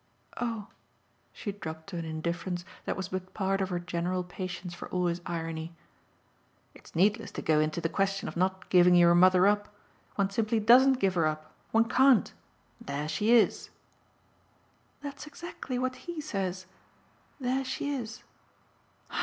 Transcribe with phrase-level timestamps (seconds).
[0.37, 0.69] "Oh!"
[1.31, 5.05] She dropped to an indifference that was but part of her general patience for all
[5.05, 5.75] his irony.
[6.73, 9.71] "It's needless to go into the question of not giving your mother up.
[10.15, 11.53] One simply DOESN'T give her up.
[11.69, 12.33] One can't.
[12.83, 13.69] There she is."
[15.01, 16.65] "That's exactly what HE says.
[17.39, 18.23] There she is."